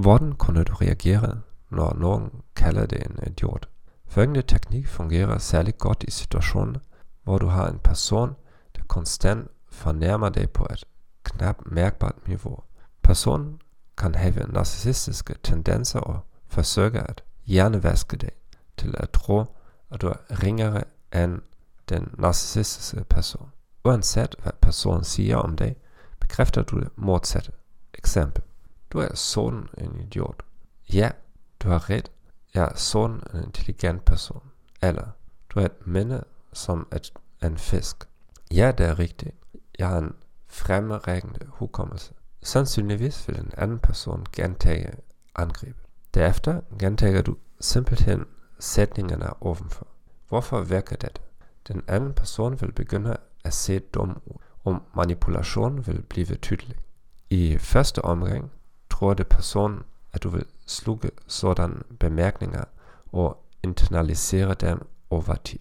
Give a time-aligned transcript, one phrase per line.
[0.00, 1.40] Hvordan kunne du reagere,
[1.70, 3.68] når nogen kalder dig en idiot?
[4.06, 6.80] Følgende teknik fungerer særlig godt i situationer,
[7.24, 8.34] hvor du har en person,
[8.76, 10.84] der konstant fornærmer dig på et
[11.24, 12.58] knap mærkbart niveau.
[13.02, 13.60] Personen
[13.98, 18.30] kan have narcissistiske tendenser og forsøge at hjernevaske dig
[18.76, 19.44] til at tro,
[19.90, 21.40] at du er ringere end
[21.88, 23.48] den narcissistiske person.
[23.84, 25.76] Uanset hvad personen siger om dig,
[26.20, 27.52] bekræfter du det modsatte.
[27.94, 28.42] Eksempel.
[28.90, 30.42] Du er sådan en idiot.
[30.92, 31.10] Ja,
[31.60, 32.10] du har ret.
[32.54, 34.42] Jeg er sådan en intelligent person.
[34.82, 35.08] Eller,
[35.50, 37.12] du er et minde som et,
[37.42, 37.96] en fisk.
[38.54, 39.34] Ja, det er rigtigt.
[39.78, 40.14] Jeg har en
[40.48, 42.12] fremrækkende hukommelse.
[42.42, 44.92] Sandsynligvis vil en anden person gentage
[45.34, 45.82] angrebet.
[46.14, 48.24] Derefter gentager du simpelthen
[48.58, 49.86] sætningerne ovenfor.
[50.28, 51.20] Hvorfor virker det?
[51.68, 56.76] Den anden person vil begynde at se dum ud, og manipulation vil blive tydelig.
[57.30, 58.50] I første omgang
[59.00, 62.64] tror det Person, at du vil slukke sådanne bemærkninger
[63.12, 65.58] og internalisere dem over tid.